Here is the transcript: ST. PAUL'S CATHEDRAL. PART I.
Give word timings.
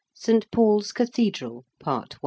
ST. 0.15 0.49
PAUL'S 0.49 0.93
CATHEDRAL. 0.93 1.63
PART 1.79 2.15
I. 2.15 2.19